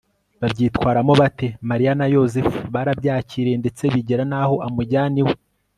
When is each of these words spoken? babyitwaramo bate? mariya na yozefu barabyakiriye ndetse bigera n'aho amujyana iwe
babyitwaramo 0.41 1.13
bate? 1.21 1.47
mariya 1.69 1.91
na 1.99 2.05
yozefu 2.15 2.57
barabyakiriye 2.73 3.57
ndetse 3.61 3.83
bigera 3.93 4.23
n'aho 4.31 4.55
amujyana 4.67 5.17
iwe 5.23 5.33